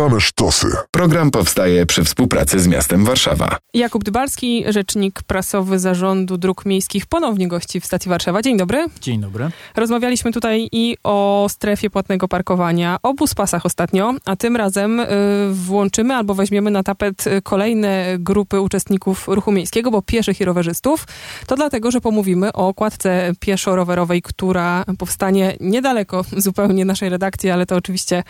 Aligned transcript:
Same 0.00 0.20
sztosy. 0.20 0.66
Program 0.90 1.30
powstaje 1.30 1.86
przy 1.86 2.04
współpracy 2.04 2.60
z 2.60 2.66
miastem 2.66 3.04
Warszawa. 3.04 3.56
Jakub 3.74 4.04
Dybalski, 4.04 4.64
rzecznik 4.68 5.22
prasowy 5.22 5.78
Zarządu 5.78 6.38
Dróg 6.38 6.66
Miejskich, 6.66 7.06
ponownie 7.06 7.48
gości 7.48 7.80
w 7.80 7.86
stacji 7.86 8.08
Warszawa. 8.08 8.42
Dzień 8.42 8.56
dobry. 8.56 8.86
Dzień 9.00 9.20
dobry. 9.20 9.50
Rozmawialiśmy 9.76 10.32
tutaj 10.32 10.68
i 10.72 10.96
o 11.04 11.46
strefie 11.50 11.90
płatnego 11.90 12.28
parkowania, 12.28 12.96
o 13.02 13.14
buspasach 13.14 13.66
ostatnio, 13.66 14.14
a 14.24 14.36
tym 14.36 14.56
razem 14.56 15.00
y, 15.00 15.06
włączymy 15.52 16.14
albo 16.14 16.34
weźmiemy 16.34 16.70
na 16.70 16.82
tapet 16.82 17.24
kolejne 17.42 18.16
grupy 18.18 18.60
uczestników 18.60 19.28
ruchu 19.28 19.52
miejskiego, 19.52 19.90
bo 19.90 20.02
pieszych 20.02 20.40
i 20.40 20.44
rowerzystów. 20.44 21.06
To 21.46 21.56
dlatego, 21.56 21.90
że 21.90 22.00
pomówimy 22.00 22.52
o 22.52 22.74
kładce 22.74 23.32
pieszo-rowerowej, 23.40 24.22
która 24.22 24.84
powstanie 24.98 25.56
niedaleko 25.60 26.24
zupełnie 26.36 26.84
naszej 26.84 27.08
redakcji, 27.08 27.50
ale 27.50 27.66
to 27.66 27.76
oczywiście 27.76 28.22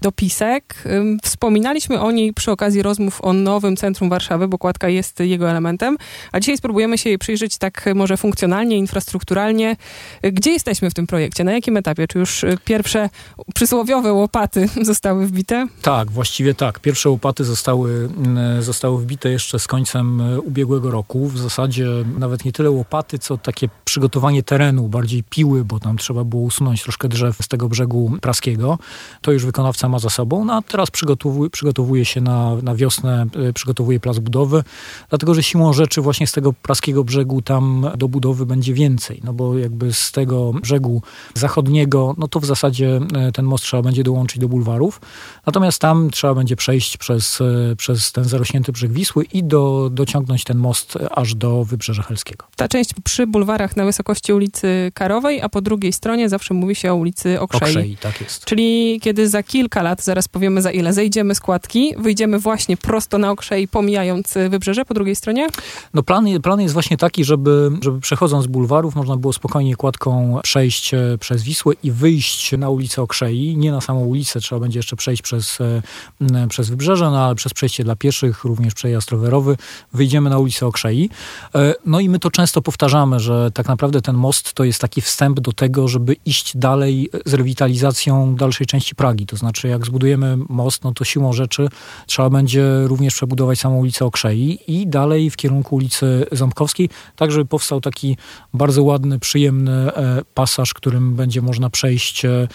dopisek. 0.00 0.74
Wspominaliśmy 1.22 2.00
o 2.00 2.10
niej 2.10 2.32
przy 2.32 2.50
okazji 2.50 2.82
rozmów 2.82 3.24
o 3.24 3.32
nowym 3.32 3.76
centrum 3.76 4.10
Warszawy, 4.10 4.48
bo 4.48 4.58
kładka 4.58 4.88
jest 4.88 5.20
jego 5.20 5.50
elementem, 5.50 5.96
a 6.32 6.40
dzisiaj 6.40 6.56
spróbujemy 6.56 6.98
się 6.98 7.10
jej 7.10 7.18
przyjrzeć 7.18 7.58
tak 7.58 7.84
może 7.94 8.16
funkcjonalnie, 8.16 8.76
infrastrukturalnie. 8.76 9.76
Gdzie 10.22 10.50
jesteśmy 10.50 10.90
w 10.90 10.94
tym 10.94 11.06
projekcie? 11.06 11.44
Na 11.44 11.52
jakim 11.52 11.76
etapie? 11.76 12.08
Czy 12.08 12.18
już 12.18 12.44
pierwsze 12.64 13.10
przysłowiowe 13.54 14.12
łopaty 14.12 14.68
zostały 14.82 15.26
wbite? 15.26 15.66
Tak, 15.82 16.10
właściwie 16.10 16.54
tak. 16.54 16.80
Pierwsze 16.80 17.10
łopaty 17.10 17.44
zostały, 17.44 18.08
mm, 18.16 18.62
zostały 18.62 19.02
wbite 19.02 19.30
jeszcze 19.30 19.58
z 19.58 19.66
końcem 19.66 20.20
e, 20.20 20.40
ubiegłego 20.40 20.90
roku. 20.90 21.26
W 21.28 21.38
zasadzie 21.38 21.86
nawet 22.18 22.44
nie 22.44 22.52
tyle 22.52 22.70
łopaty, 22.70 23.18
co 23.18 23.38
takie 23.38 23.68
przygotowanie 23.84 24.42
terenu, 24.42 24.88
bardziej 24.88 25.22
piły, 25.22 25.64
bo 25.64 25.80
tam 25.80 25.96
trzeba 25.96 26.24
było 26.24 26.42
usunąć 26.42 26.82
troszkę 26.82 27.08
drzew 27.08 27.36
z 27.42 27.48
tego 27.48 27.68
brzegu 27.68 28.12
praskiego. 28.20 28.78
To 29.20 29.32
już 29.32 29.44
wykonawca 29.44 29.88
ma 29.88 29.98
za 29.98 30.10
sobą, 30.10 30.44
no 30.44 30.54
a 30.54 30.62
teraz 30.62 30.90
przygotowuje, 31.06 31.50
przygotowuje 31.50 32.04
się 32.04 32.20
na, 32.20 32.56
na 32.62 32.74
wiosnę, 32.74 33.26
e, 33.48 33.52
przygotowuje 33.52 34.00
plac 34.00 34.18
budowy, 34.18 34.64
dlatego 35.08 35.34
że 35.34 35.42
siłą 35.42 35.72
rzeczy 35.72 36.00
właśnie 36.00 36.26
z 36.26 36.32
tego 36.32 36.52
praskiego 36.52 37.04
brzegu 37.04 37.42
tam 37.42 37.86
do 37.96 38.08
budowy 38.08 38.46
będzie 38.46 38.74
więcej, 38.74 39.20
no 39.24 39.32
bo 39.32 39.58
jakby 39.58 39.92
z 39.92 40.12
tego 40.12 40.52
brzegu 40.52 41.02
zachodniego, 41.34 42.14
no 42.18 42.28
to 42.28 42.40
w 42.40 42.44
zasadzie 42.44 43.00
e, 43.14 43.32
ten 43.32 43.44
most 43.44 43.64
trzeba 43.64 43.82
będzie 43.82 44.02
dołączyć 44.02 44.38
do 44.38 44.48
bulwarów, 44.48 45.00
natomiast 45.46 45.80
tam 45.80 46.10
trzeba 46.10 46.34
będzie 46.34 46.56
przejść 46.56 46.96
przez, 46.96 47.40
e, 47.40 47.76
przez 47.76 48.12
ten 48.12 48.24
zarośnięty 48.24 48.72
brzeg 48.72 48.92
Wisły 48.92 49.24
i 49.24 49.44
do, 49.44 49.90
dociągnąć 49.92 50.44
ten 50.44 50.58
most 50.58 50.98
aż 51.10 51.34
do 51.34 51.64
Wybrzeża 51.64 52.02
Helskiego. 52.02 52.46
Ta 52.56 52.68
część 52.68 52.90
przy 53.04 53.26
bulwarach 53.26 53.76
na 53.76 53.84
wysokości 53.84 54.32
ulicy 54.32 54.92
Karowej, 54.94 55.40
a 55.42 55.48
po 55.48 55.60
drugiej 55.60 55.92
stronie 55.92 56.28
zawsze 56.28 56.54
mówi 56.54 56.74
się 56.74 56.92
o 56.92 56.96
ulicy 56.96 57.40
Okrzei. 57.40 57.62
Okrzei, 57.62 57.96
tak 57.96 58.20
jest. 58.20 58.44
Czyli 58.44 59.00
kiedy 59.02 59.28
za 59.28 59.42
kilka 59.42 59.82
lat, 59.82 60.02
zaraz 60.02 60.28
powiemy 60.28 60.62
za 60.62 60.70
ile, 60.70 60.85
zejdziemy 60.92 61.34
z 61.34 61.40
kładki, 61.40 61.94
wyjdziemy 61.98 62.38
właśnie 62.38 62.76
prosto 62.76 63.18
na 63.18 63.30
Okrzei, 63.30 63.68
pomijając 63.68 64.34
wybrzeże 64.50 64.84
po 64.84 64.94
drugiej 64.94 65.16
stronie? 65.16 65.46
No 65.94 66.02
plan, 66.02 66.26
plan 66.42 66.60
jest 66.60 66.74
właśnie 66.74 66.96
taki, 66.96 67.24
żeby, 67.24 67.70
żeby 67.82 68.00
przechodząc 68.00 68.44
z 68.44 68.46
bulwarów 68.46 68.94
można 68.94 69.16
było 69.16 69.32
spokojnie 69.32 69.76
kładką 69.76 70.40
przejść 70.42 70.94
e, 70.94 71.18
przez 71.20 71.42
Wisłę 71.42 71.74
i 71.82 71.90
wyjść 71.90 72.52
na 72.58 72.70
ulicę 72.70 73.02
Okrzei. 73.02 73.56
Nie 73.56 73.72
na 73.72 73.80
samą 73.80 74.04
ulicę, 74.04 74.40
trzeba 74.40 74.60
będzie 74.60 74.78
jeszcze 74.78 74.96
przejść 74.96 75.22
przez, 75.22 75.60
e, 75.60 75.82
m, 76.20 76.48
przez 76.48 76.70
wybrzeże, 76.70 77.10
no 77.10 77.24
ale 77.24 77.34
przez 77.34 77.54
przejście 77.54 77.84
dla 77.84 77.96
pieszych, 77.96 78.44
również 78.44 78.74
przejazd 78.74 79.10
rowerowy, 79.10 79.56
wyjdziemy 79.92 80.30
na 80.30 80.38
ulicę 80.38 80.66
Okrzei. 80.66 81.10
E, 81.54 81.74
No 81.86 82.00
i 82.00 82.08
my 82.08 82.18
to 82.18 82.30
często 82.30 82.62
powtarzamy, 82.62 83.20
że 83.20 83.50
tak 83.50 83.68
naprawdę 83.68 84.02
ten 84.02 84.16
most 84.16 84.52
to 84.52 84.64
jest 84.64 84.80
taki 84.80 85.00
wstęp 85.00 85.40
do 85.40 85.52
tego, 85.52 85.88
żeby 85.88 86.16
iść 86.26 86.56
dalej 86.56 87.10
z 87.26 87.34
rewitalizacją 87.34 88.36
dalszej 88.36 88.66
części 88.66 88.94
Pragi. 88.94 89.26
To 89.26 89.36
znaczy, 89.36 89.68
jak 89.68 89.86
zbudujemy 89.86 90.38
most, 90.48 90.75
no 90.84 90.92
to 90.92 91.04
siłą 91.04 91.32
rzeczy 91.32 91.68
trzeba 92.06 92.30
będzie 92.30 92.82
również 92.84 93.14
przebudować 93.14 93.58
samą 93.58 93.76
ulicę 93.76 94.04
Okrzei 94.04 94.58
i 94.66 94.86
dalej 94.86 95.30
w 95.30 95.36
kierunku 95.36 95.76
ulicy 95.76 96.26
Ząbkowskiej, 96.32 96.88
tak 97.16 97.32
żeby 97.32 97.44
powstał 97.44 97.80
taki 97.80 98.16
bardzo 98.54 98.82
ładny, 98.82 99.18
przyjemny 99.18 99.72
e, 99.72 100.22
pasaż, 100.34 100.74
którym 100.74 101.14
będzie 101.14 101.42
można 101.42 101.70
przejść 101.70 102.24
e, 102.24 102.48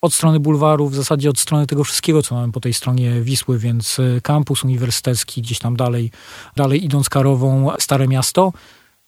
od 0.00 0.14
strony 0.14 0.40
bulwaru, 0.40 0.88
w 0.88 0.94
zasadzie 0.94 1.30
od 1.30 1.38
strony 1.38 1.66
tego 1.66 1.84
wszystkiego, 1.84 2.22
co 2.22 2.34
mamy 2.34 2.52
po 2.52 2.60
tej 2.60 2.74
stronie 2.74 3.20
Wisły, 3.20 3.58
więc 3.58 3.98
e, 3.98 4.20
kampus 4.20 4.64
uniwersytecki, 4.64 5.42
gdzieś 5.42 5.58
tam 5.58 5.76
dalej, 5.76 6.10
dalej 6.56 6.84
idąc 6.84 7.08
Karową, 7.08 7.70
Stare 7.78 8.08
Miasto, 8.08 8.52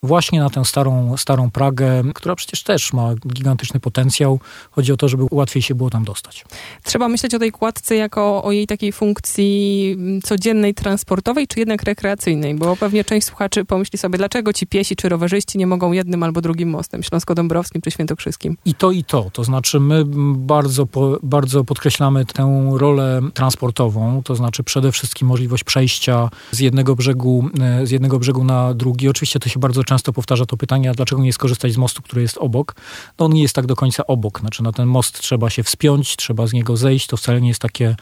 właśnie 0.05 0.39
na 0.39 0.49
tę 0.49 0.65
starą, 0.65 1.17
starą 1.17 1.51
Pragę, 1.51 2.03
która 2.13 2.35
przecież 2.35 2.63
też 2.63 2.93
ma 2.93 3.15
gigantyczny 3.15 3.79
potencjał. 3.79 4.39
Chodzi 4.71 4.91
o 4.91 4.97
to, 4.97 5.09
żeby 5.09 5.23
łatwiej 5.31 5.61
się 5.61 5.75
było 5.75 5.89
tam 5.89 6.03
dostać. 6.03 6.45
Trzeba 6.83 7.07
myśleć 7.07 7.35
o 7.35 7.39
tej 7.39 7.51
kładce 7.51 7.95
jako 7.95 8.43
o 8.43 8.51
jej 8.51 8.67
takiej 8.67 8.91
funkcji 8.91 9.91
mm, 9.97 10.21
codziennej, 10.21 10.73
transportowej, 10.73 11.47
czy 11.47 11.59
jednak 11.59 11.83
rekreacyjnej, 11.83 12.55
bo 12.55 12.75
pewnie 12.75 13.03
część 13.03 13.27
słuchaczy 13.27 13.65
pomyśli 13.65 13.99
sobie, 13.99 14.17
dlaczego 14.17 14.53
ci 14.53 14.67
piesi 14.67 14.95
czy 14.95 15.09
rowerzyści 15.09 15.57
nie 15.57 15.67
mogą 15.67 15.91
jednym 15.91 16.23
albo 16.23 16.41
drugim 16.41 16.69
mostem, 16.69 17.03
śląsko-dąbrowskim 17.03 17.81
czy 17.81 17.91
świętokrzyskim. 17.91 18.57
I 18.65 18.73
to, 18.73 18.91
i 18.91 19.03
to. 19.03 19.29
To 19.33 19.43
znaczy 19.43 19.79
my 19.79 20.03
bardzo, 20.35 20.85
po, 20.85 21.17
bardzo 21.23 21.63
podkreślamy 21.63 22.25
tę 22.25 22.71
rolę 22.77 23.21
transportową, 23.33 24.21
to 24.23 24.35
znaczy 24.35 24.63
przede 24.63 24.91
wszystkim 24.91 25.27
możliwość 25.27 25.63
przejścia 25.63 26.29
z 26.51 26.59
jednego 26.59 26.95
brzegu, 26.95 27.49
e, 27.61 27.87
z 27.87 27.91
jednego 27.91 28.19
brzegu 28.19 28.43
na 28.43 28.73
drugi. 28.73 29.09
Oczywiście 29.09 29.39
to 29.39 29.49
się 29.49 29.59
bardzo 29.59 29.83
często 29.83 29.94
powtarza 30.03 30.45
to 30.45 30.57
pytanie, 30.57 30.89
a 30.89 30.93
dlaczego 30.93 31.21
nie 31.21 31.33
skorzystać 31.33 31.73
z 31.73 31.77
mostu, 31.77 32.01
który 32.01 32.21
jest 32.21 32.37
obok? 32.37 32.75
No 33.19 33.25
on 33.25 33.33
nie 33.33 33.41
jest 33.41 33.55
tak 33.55 33.65
do 33.65 33.75
końca 33.75 34.07
obok. 34.07 34.39
Znaczy 34.39 34.63
na 34.63 34.71
ten 34.71 34.87
most 34.87 35.19
trzeba 35.19 35.49
się 35.49 35.63
wspiąć, 35.63 36.15
trzeba 36.15 36.47
z 36.47 36.53
niego 36.53 36.77
zejść. 36.77 37.07
To 37.07 37.17
wcale 37.17 37.41
nie 37.41 37.47
jest 37.47 37.61
takie, 37.61 37.95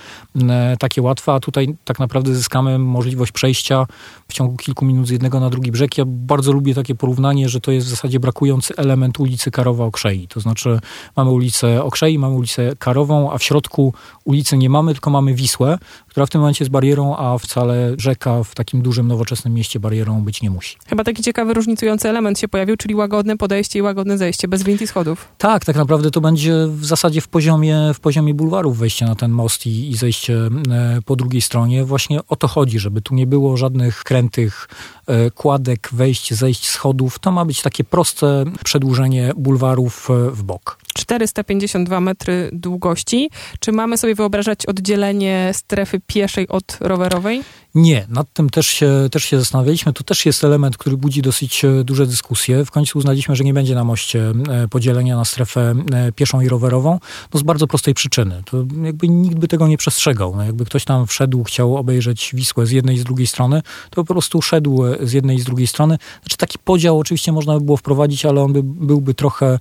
e, 0.49 0.77
takie 0.79 1.01
łatwe, 1.01 1.33
a 1.33 1.39
tutaj 1.39 1.75
tak 1.85 1.99
naprawdę 1.99 2.35
zyskamy 2.35 2.79
możliwość 2.79 3.31
przejścia 3.31 3.85
w 4.27 4.33
ciągu 4.33 4.57
kilku 4.57 4.85
minut 4.85 5.07
z 5.07 5.09
jednego 5.09 5.39
na 5.39 5.49
drugi 5.49 5.71
brzeg. 5.71 5.97
Ja 5.97 6.03
bardzo 6.07 6.51
lubię 6.51 6.75
takie 6.75 6.95
porównanie, 6.95 7.49
że 7.49 7.61
to 7.61 7.71
jest 7.71 7.87
w 7.87 7.89
zasadzie 7.89 8.19
brakujący 8.19 8.75
element 8.75 9.19
ulicy 9.19 9.51
Karowa-Okrzei. 9.51 10.27
To 10.27 10.39
znaczy 10.39 10.79
mamy 11.15 11.31
ulicę 11.31 11.83
Okrzei, 11.83 12.19
mamy 12.19 12.35
ulicę 12.35 12.75
Karową, 12.79 13.31
a 13.31 13.37
w 13.37 13.43
środku 13.43 13.93
ulicy 14.23 14.57
nie 14.57 14.69
mamy, 14.69 14.93
tylko 14.93 15.09
mamy 15.09 15.33
Wisłę, 15.33 15.77
która 16.13 16.25
w 16.25 16.29
tym 16.29 16.41
momencie 16.41 16.63
jest 16.63 16.71
barierą, 16.71 17.15
a 17.15 17.37
wcale 17.37 17.95
rzeka 17.97 18.43
w 18.43 18.55
takim 18.55 18.81
dużym, 18.81 19.07
nowoczesnym 19.07 19.53
mieście 19.53 19.79
barierą 19.79 20.21
być 20.21 20.41
nie 20.41 20.49
musi. 20.49 20.77
Chyba 20.87 21.03
taki 21.03 21.23
ciekawy, 21.23 21.53
różnicujący 21.53 22.09
element 22.09 22.39
się 22.39 22.47
pojawił, 22.47 22.77
czyli 22.77 22.95
łagodne 22.95 23.37
podejście 23.37 23.79
i 23.79 23.81
łagodne 23.81 24.17
zejście, 24.17 24.47
bez 24.47 24.63
wind 24.63 24.81
i 24.81 24.87
schodów. 24.87 25.27
Tak, 25.37 25.65
tak 25.65 25.75
naprawdę 25.75 26.11
to 26.11 26.21
będzie 26.21 26.53
w 26.67 26.85
zasadzie 26.85 27.21
w 27.21 27.27
poziomie, 27.27 27.91
w 27.93 27.99
poziomie 27.99 28.33
bulwarów 28.33 28.77
wejście 28.77 29.05
na 29.05 29.15
ten 29.15 29.31
most 29.31 29.65
i, 29.65 29.89
i 29.89 29.97
zejście 29.97 30.49
e, 30.71 30.99
po 31.05 31.15
drugiej 31.15 31.41
stronie. 31.41 31.83
Właśnie 31.83 32.19
o 32.27 32.35
to 32.35 32.47
chodzi, 32.47 32.79
żeby 32.79 33.01
tu 33.01 33.15
nie 33.15 33.27
było 33.27 33.57
żadnych 33.57 34.03
krętych 34.03 34.67
e, 35.07 35.31
kładek, 35.31 35.89
wejść, 35.91 36.33
zejść 36.33 36.67
schodów. 36.67 37.19
To 37.19 37.31
ma 37.31 37.45
być 37.45 37.61
takie 37.61 37.83
proste 37.83 38.45
przedłużenie 38.63 39.31
bulwarów 39.37 40.09
e, 40.09 40.31
w 40.31 40.43
bok. 40.43 40.82
452 40.93 41.99
metry 42.01 42.49
długości. 42.53 43.29
Czy 43.59 43.71
mamy 43.71 43.97
sobie 43.97 44.15
wyobrażać 44.15 44.65
oddzielenie 44.65 45.49
strefy 45.53 45.99
pieszej 46.07 46.47
od 46.47 46.77
rowerowej? 46.79 47.43
Nie, 47.75 48.05
nad 48.09 48.33
tym 48.33 48.49
też 48.49 48.67
się, 48.67 48.91
też 49.11 49.23
się 49.23 49.39
zastanawialiśmy. 49.39 49.93
To 49.93 50.03
też 50.03 50.25
jest 50.25 50.43
element, 50.43 50.77
który 50.77 50.97
budzi 50.97 51.21
dosyć 51.21 51.65
e, 51.65 51.83
duże 51.83 52.07
dyskusje. 52.07 52.65
W 52.65 52.71
końcu 52.71 52.97
uznaliśmy, 52.99 53.35
że 53.35 53.43
nie 53.43 53.53
będzie 53.53 53.75
na 53.75 53.83
moście 53.83 54.33
e, 54.49 54.67
podzielenia 54.67 55.17
na 55.17 55.25
strefę 55.25 55.75
e, 55.93 56.11
pieszą 56.11 56.41
i 56.41 56.49
rowerową. 56.49 56.99
No 57.33 57.39
z 57.39 57.43
bardzo 57.43 57.67
prostej 57.67 57.93
przyczyny. 57.93 58.43
To 58.45 58.57
jakby 58.83 59.07
nikt 59.07 59.37
by 59.37 59.47
tego 59.47 59.67
nie 59.67 59.77
przestrzegał. 59.77 60.35
No 60.35 60.43
jakby 60.43 60.65
ktoś 60.65 60.85
tam 60.85 61.07
wszedł, 61.07 61.43
chciał 61.43 61.77
obejrzeć 61.77 62.31
Wisłę 62.33 62.65
z 62.65 62.71
jednej 62.71 62.95
i 62.95 62.99
z 62.99 63.03
drugiej 63.03 63.27
strony, 63.27 63.61
to 63.89 64.03
po 64.03 64.13
prostu 64.13 64.41
szedł 64.41 64.83
z 65.01 65.13
jednej 65.13 65.37
i 65.37 65.41
z 65.41 65.43
drugiej 65.43 65.67
strony. 65.67 65.97
Znaczy 66.21 66.37
taki 66.37 66.59
podział 66.59 66.99
oczywiście 66.99 67.31
można 67.31 67.53
by 67.59 67.65
było 67.65 67.77
wprowadzić, 67.77 68.25
ale 68.25 68.41
on 68.41 68.53
by, 68.53 68.63
byłby 68.63 69.13
trochę, 69.13 69.59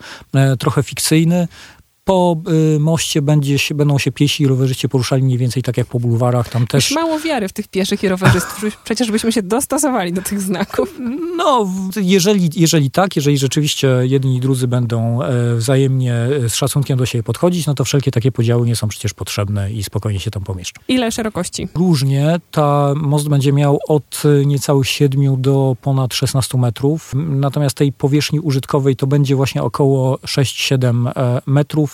trochę 0.59 0.83
fikcyjny 0.83 1.49
po 2.05 2.37
y, 2.77 2.81
moście 2.81 3.23
będzie 3.23 3.59
się, 3.59 3.75
będą 3.75 3.99
się 3.99 4.13
piesi 4.13 4.43
i 4.43 4.47
rowerzyści 4.47 4.89
poruszali 4.89 5.23
mniej 5.23 5.39
więcej 5.39 5.63
tak 5.63 5.77
jak 5.77 5.87
po 5.87 6.01
bulwarach. 6.01 6.49
Tam 6.49 6.67
też... 6.67 6.91
Już 6.91 6.97
mało 6.97 7.21
wiary 7.21 7.49
w 7.49 7.53
tych 7.53 7.69
pieszych 7.69 8.03
i 8.03 8.09
rowerzystów. 8.09 8.77
Przecież 8.85 9.11
byśmy 9.11 9.33
się 9.33 9.43
dostosowali 9.43 10.13
do 10.13 10.23
tych 10.23 10.41
znaków. 10.41 10.99
No, 11.37 11.69
jeżeli, 11.97 12.51
jeżeli 12.57 12.91
tak, 12.91 13.17
jeżeli 13.17 13.39
rzeczywiście 13.39 13.89
jedni 14.03 14.37
i 14.37 14.41
drudzy 14.41 14.69
będą 14.69 15.23
e, 15.23 15.55
wzajemnie 15.55 16.15
e, 16.15 16.49
z 16.49 16.55
szacunkiem 16.55 16.99
do 16.99 17.07
siebie 17.07 17.23
podchodzić, 17.23 17.67
no 17.67 17.75
to 17.75 17.85
wszelkie 17.85 18.11
takie 18.11 18.33
podziały 18.33 18.67
nie 18.67 18.77
są 18.77 18.89
przecież 18.89 19.15
potrzebne 19.15 19.73
i 19.73 19.83
spokojnie 19.83 20.21
się 20.21 20.31
tam 20.31 20.43
pomieszczą. 20.43 20.83
Ile 20.89 21.13
szerokości? 21.13 21.69
Różnie. 21.75 22.41
Ta 22.51 22.95
most 22.97 23.29
będzie 23.29 23.53
miał 23.53 23.79
od 23.89 24.23
niecałych 24.47 24.89
7 24.89 25.43
do 25.43 25.77
ponad 25.83 26.15
16 26.15 26.59
metrów. 26.59 27.13
Natomiast 27.15 27.77
tej 27.77 27.93
powierzchni 27.93 28.41
użytkowej 28.41 28.97
to 28.97 29.07
będzie 29.07 29.37
właśnie 29.37 29.63
około 29.63 30.17
6-7 30.17 31.11
metrów. 31.47 31.92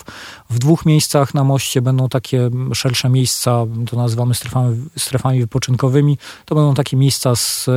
W 0.49 0.59
dwóch 0.59 0.85
miejscach 0.85 1.33
na 1.33 1.43
moście 1.43 1.81
będą 1.81 2.09
takie 2.09 2.49
szersze 2.73 3.09
miejsca, 3.09 3.65
to 3.89 3.97
nazywamy 3.97 4.35
strefami, 4.35 4.85
strefami 4.97 5.39
wypoczynkowymi. 5.39 6.17
To 6.45 6.55
będą 6.55 6.73
takie 6.73 6.97
miejsca 6.97 7.35
z 7.35 7.69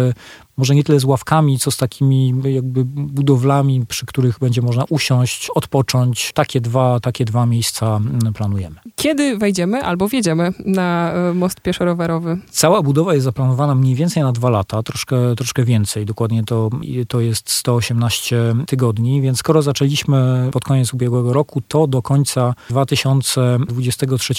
może 0.57 0.75
nie 0.75 0.85
tyle 0.85 1.01
z 1.01 1.05
ławkami, 1.05 1.59
co 1.59 1.71
z 1.71 1.77
takimi 1.77 2.35
jakby 2.45 2.85
budowlami, 2.85 3.87
przy 3.87 4.07
których 4.07 4.39
będzie 4.39 4.63
można 4.63 4.85
usiąść, 4.91 5.51
odpocząć. 5.55 6.33
Takie 6.35 6.61
dwa, 6.61 7.01
takie 7.01 7.25
dwa 7.25 7.47
miejsca 7.47 7.97
mm, 7.97 8.33
planujemy. 8.33 8.77
Kiedy 8.97 9.37
wejdziemy 9.37 9.83
albo 9.85 10.09
wjedziemy 10.09 10.53
na 10.65 11.13
e, 11.13 11.35
most 11.35 11.61
pieszo-rowerowy? 11.61 12.39
Cała 12.51 12.83
budowa 12.83 13.15
jest 13.15 13.25
zaplanowana 13.25 13.75
mniej 13.75 13.95
więcej 13.95 14.23
na 14.23 14.33
dwa 14.33 14.51
lata, 14.51 14.83
troszkę, 14.83 15.37
troszkę 15.37 15.65
więcej. 15.65 16.07
Dokładnie 16.07 16.45
to, 16.45 16.71
to 17.09 17.21
jest 17.21 17.51
118 17.51 18.55
tygodni, 18.67 19.23
więc 19.23 19.39
skoro 19.39 19.63
zaczęliśmy 19.63 20.49
pod 20.53 20.65
koniec 20.65 20.95
ubiegłego 20.95 21.33
roku, 21.33 21.63
to 21.69 21.87
do 21.87 22.03
końca 22.03 22.55
2023 22.71 24.35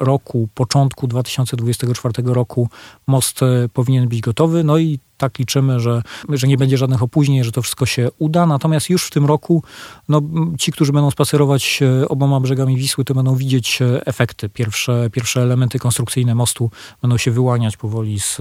roku, 0.00 0.48
początku 0.54 1.06
2024 1.06 2.14
roku 2.24 2.68
most 3.06 3.42
e, 3.42 3.68
powinien 3.72 4.08
być 4.08 4.20
gotowy. 4.20 4.64
No 4.64 4.78
i 4.78 4.98
tak 5.16 5.38
liczymy, 5.38 5.80
że, 5.80 6.02
że 6.28 6.46
nie 6.46 6.56
będzie 6.56 6.78
żadnych 6.78 7.02
opóźnień, 7.02 7.44
że 7.44 7.52
to 7.52 7.62
wszystko 7.62 7.86
się 7.86 8.08
uda. 8.18 8.46
Natomiast 8.46 8.90
już 8.90 9.06
w 9.06 9.10
tym 9.10 9.26
roku 9.26 9.62
no, 10.08 10.22
ci, 10.58 10.72
którzy 10.72 10.92
będą 10.92 11.10
spacerować 11.10 11.80
e, 11.82 12.08
oboma 12.08 12.40
brzegami 12.40 12.76
Wisły, 12.76 13.04
to 13.04 13.14
będą 13.14 13.36
widzieć 13.36 13.82
e, 13.82 14.06
efekty. 14.06 14.48
Pierwsze, 14.48 15.10
pierwsze 15.12 15.42
elementy 15.42 15.78
konstrukcyjne 15.78 16.34
mostu 16.34 16.70
będą 17.02 17.16
się 17.16 17.30
wyłaniać 17.30 17.76
powoli 17.76 18.20
z, 18.20 18.36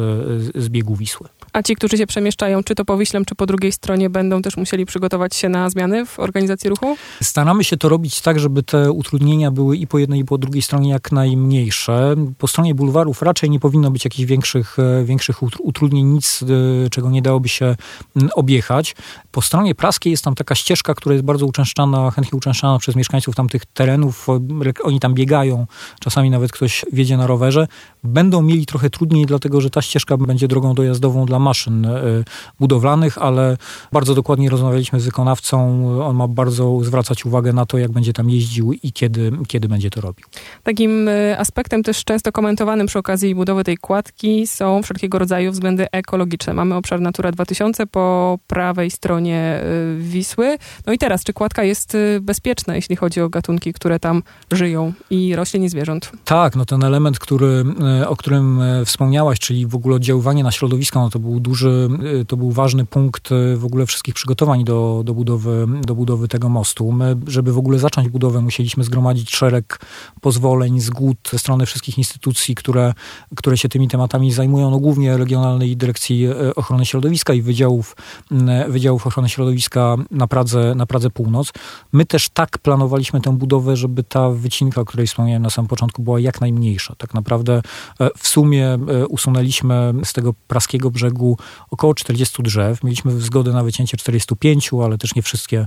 z 0.55 0.69
biegu 0.69 0.95
Wisły. 0.95 1.27
A 1.53 1.63
ci, 1.63 1.75
którzy 1.75 1.97
się 1.97 2.07
przemieszczają, 2.07 2.63
czy 2.63 2.75
to 2.75 2.85
po 2.85 2.97
Wiślem, 2.97 3.25
czy 3.25 3.35
po 3.35 3.45
drugiej 3.45 3.71
stronie, 3.71 4.09
będą 4.09 4.41
też 4.41 4.57
musieli 4.57 4.85
przygotować 4.85 5.35
się 5.35 5.49
na 5.49 5.69
zmiany 5.69 6.05
w 6.05 6.19
organizacji 6.19 6.69
ruchu? 6.69 6.97
Staramy 7.21 7.63
się 7.63 7.77
to 7.77 7.89
robić 7.89 8.21
tak, 8.21 8.39
żeby 8.39 8.63
te 8.63 8.91
utrudnienia 8.91 9.51
były 9.51 9.77
i 9.77 9.87
po 9.87 9.99
jednej, 9.99 10.19
i 10.19 10.25
po 10.25 10.37
drugiej 10.37 10.61
stronie 10.61 10.89
jak 10.89 11.11
najmniejsze. 11.11 12.15
Po 12.37 12.47
stronie 12.47 12.75
bulwarów 12.75 13.21
raczej 13.21 13.49
nie 13.49 13.59
powinno 13.59 13.91
być 13.91 14.05
jakichś 14.05 14.29
większych, 14.29 14.79
e, 14.79 15.05
większych 15.05 15.43
utrudnień, 15.59 16.05
nic 16.05 16.43
czego 16.91 17.09
nie 17.09 17.21
dałoby 17.21 17.49
się 17.49 17.75
mm, 18.15 18.29
objechać. 18.35 18.95
Po 19.31 19.41
stronie 19.41 19.75
praskiej 19.75 20.11
jest 20.11 20.23
tam 20.23 20.35
taka 20.35 20.55
ścieżka, 20.55 20.93
która 20.93 21.13
jest 21.13 21.25
bardzo 21.25 21.45
uczęszczana, 21.45 22.11
chętnie 22.11 22.37
uczęszczana 22.37 22.79
przez 22.79 22.95
mieszkańców 22.95 23.35
tamtych 23.35 23.65
terenów. 23.65 24.27
Oni 24.83 24.99
tam 24.99 25.13
biegają, 25.13 25.67
czasami 25.99 26.29
nawet 26.29 26.51
ktoś 26.51 26.85
wiedzie 26.93 27.17
na 27.17 27.27
rowerze. 27.27 27.67
Będą 28.03 28.41
mieli 28.41 28.65
trochę 28.65 28.89
trudniej, 28.89 29.25
dlatego 29.25 29.61
że 29.61 29.69
ta 29.69 29.81
ścieżka 29.81 30.17
będzie 30.17 30.47
drogą 30.47 30.73
dojazdową 30.75 31.25
dla 31.25 31.39
maszyn 31.39 31.85
e, 31.85 32.01
budowlanych, 32.59 33.17
ale 33.17 33.57
bardzo 33.91 34.15
dokładnie 34.15 34.49
rozmawialiśmy 34.49 34.99
z 34.99 35.05
wykonawcą. 35.05 35.57
On 36.03 36.15
ma 36.15 36.27
bardzo 36.27 36.79
zwracać 36.83 37.25
uwagę 37.25 37.53
na 37.53 37.65
to, 37.65 37.77
jak 37.77 37.91
będzie 37.91 38.13
tam 38.13 38.29
jeździł 38.29 38.73
i 38.73 38.91
kiedy, 38.91 39.31
kiedy 39.47 39.67
będzie 39.67 39.89
to 39.89 40.01
robił. 40.01 40.25
Takim 40.63 41.07
e, 41.07 41.39
aspektem 41.39 41.83
też 41.83 42.03
często 42.03 42.31
komentowanym 42.31 42.87
przy 42.87 42.99
okazji 42.99 43.35
budowy 43.35 43.63
tej 43.63 43.77
kładki 43.77 44.47
są 44.47 44.83
wszelkiego 44.83 45.19
rodzaju 45.19 45.51
względy 45.51 45.87
ekologiczne. 45.91 46.53
Mamy 46.55 46.75
obszar 46.75 47.01
Natura 47.01 47.31
2000 47.31 47.87
po 47.87 48.39
prawej 48.47 48.91
stronie 48.91 49.61
y, 49.63 49.97
Wisły. 49.99 50.57
No 50.85 50.93
i 50.93 50.97
teraz, 50.97 51.23
czy 51.23 51.33
kładka 51.33 51.63
jest 51.63 51.95
y, 51.95 52.19
bezpieczna, 52.21 52.75
jeśli 52.75 52.95
chodzi 52.95 53.21
o 53.21 53.29
gatunki, 53.29 53.73
które 53.73 53.99
tam 53.99 54.23
żyją 54.51 54.93
i 55.09 55.35
roślin 55.35 55.63
i 55.63 55.69
zwierząt? 55.69 56.11
Tak, 56.25 56.55
no 56.55 56.65
ten 56.65 56.83
element, 56.83 57.19
który, 57.19 57.63
y, 58.01 58.07
o 58.07 58.15
którym 58.15 58.61
wspomniałaś, 58.85 59.39
czyli 59.39 59.67
w 59.67 59.75
ogóle 59.75 59.95
oddziaływanie 59.95 60.43
na 60.43 60.51
środowisko, 60.51 60.99
no 60.99 61.09
to 61.09 61.19
był 61.19 61.39
duży, 61.39 61.89
to 62.27 62.37
był 62.37 62.51
ważny 62.51 62.85
punkt 62.85 63.29
w 63.55 63.65
ogóle 63.65 63.85
wszystkich 63.85 64.15
przygotowań 64.15 64.63
do, 64.63 65.01
do, 65.05 65.13
budowy, 65.13 65.67
do 65.81 65.95
budowy 65.95 66.27
tego 66.27 66.49
mostu. 66.49 66.91
My, 66.91 67.15
żeby 67.27 67.53
w 67.53 67.57
ogóle 67.57 67.79
zacząć 67.79 68.09
budowę, 68.09 68.41
musieliśmy 68.41 68.83
zgromadzić 68.83 69.35
szereg 69.35 69.79
pozwoleń, 70.21 70.81
zgód 70.81 71.17
ze 71.31 71.39
strony 71.39 71.65
wszystkich 71.65 71.97
instytucji, 71.97 72.55
które, 72.55 72.93
które 73.35 73.57
się 73.57 73.69
tymi 73.69 73.87
tematami 73.87 74.31
zajmują, 74.31 74.71
no 74.71 74.79
głównie 74.79 75.17
Regionalnej 75.17 75.77
Dyrekcji 75.77 76.27
Ochrony 76.55 76.85
Środowiska 76.85 77.33
i 77.33 77.41
Wydziałów, 77.41 77.95
mm, 78.31 78.71
Wydziałów 78.71 79.07
Ochrony 79.07 79.29
Środowiska 79.29 79.95
na 80.11 80.27
Pradze, 80.27 80.75
na 80.75 80.85
Pradze 80.85 81.09
Północ. 81.09 81.51
My 81.93 82.05
też 82.05 82.29
tak 82.29 82.57
planowaliśmy 82.57 83.21
tę 83.21 83.37
budowę, 83.37 83.75
żeby 83.75 84.03
ta 84.03 84.29
wycinka, 84.29 84.81
o 84.81 84.85
której 84.85 85.07
wspomniałem 85.07 85.43
na 85.43 85.49
samym 85.49 85.69
początku, 85.69 86.01
była 86.03 86.19
jak 86.19 86.41
najmniejsza. 86.41 86.95
Tak 86.97 87.13
naprawdę 87.13 87.61
e, 87.99 88.09
w 88.17 88.27
sumie 88.27 88.67
e, 88.67 89.07
usunęliśmy 89.07 89.93
z 90.03 90.13
tego 90.13 90.33
praskiego 90.47 90.91
brzegu 90.91 91.37
około 91.71 91.93
40 91.93 92.43
drzew. 92.43 92.83
Mieliśmy 92.83 93.11
zgodę 93.11 93.53
na 93.53 93.63
wycięcie 93.63 93.97
45, 93.97 94.71
ale 94.83 94.97
też 94.97 95.15
nie 95.15 95.21
wszystkie 95.21 95.65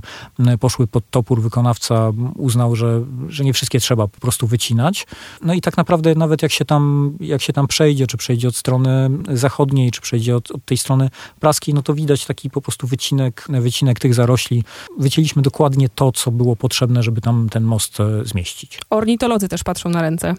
poszły 0.59 0.87
pod 0.87 1.09
topór. 1.09 1.41
Wykonawca 1.41 2.11
uznał, 2.35 2.75
że, 2.75 3.01
że 3.27 3.43
nie 3.43 3.53
wszystkie 3.53 3.79
trzeba 3.79 4.07
po 4.07 4.19
prostu 4.19 4.47
wycinać. 4.47 5.07
No 5.41 5.53
i 5.53 5.61
tak 5.61 5.77
naprawdę 5.77 6.15
nawet 6.15 6.41
jak 6.41 6.51
się 6.51 6.65
tam, 6.65 7.13
jak 7.19 7.41
się 7.41 7.53
tam 7.53 7.67
przejdzie, 7.67 8.07
czy 8.07 8.17
przejdzie 8.17 8.47
od 8.47 8.55
strony 8.55 9.09
zachodniej, 9.33 9.91
czy 9.91 10.01
przejdzie 10.01 10.35
od, 10.35 10.51
od 10.51 10.63
tej 10.69 10.77
strony 10.77 11.09
praskiej, 11.39 11.73
no 11.73 11.81
to 11.81 11.93
widać 11.93 12.25
taki 12.25 12.49
po 12.49 12.61
prostu 12.61 12.87
wycinek, 12.87 13.45
wycinek 13.49 13.99
tych 13.99 14.13
zarośli. 14.13 14.63
Wycięliśmy 14.97 15.41
dokładnie 15.41 15.89
to, 15.89 16.11
co 16.11 16.31
było 16.31 16.55
potrzebne, 16.55 17.03
żeby 17.03 17.21
tam 17.21 17.49
ten 17.49 17.63
most 17.63 17.99
e, 17.99 18.25
zmieścić. 18.25 18.79
Ornitolodzy 18.89 19.47
też 19.47 19.63
patrzą 19.63 19.89
na 19.89 20.01
ręce. 20.01 20.35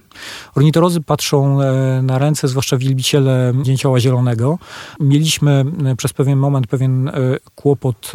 Ornitolodzy 0.54 1.00
patrzą 1.00 1.62
e, 1.62 2.02
na 2.02 2.18
ręce, 2.18 2.48
zwłaszcza 2.48 2.76
wielbiciele 2.76 3.52
dzięcioła 3.62 4.00
zielonego. 4.00 4.58
Mieliśmy 5.00 5.64
e, 5.84 5.96
przez 5.96 6.12
pewien 6.12 6.38
moment 6.38 6.66
pewien 6.66 7.10
kłopot 7.54 8.12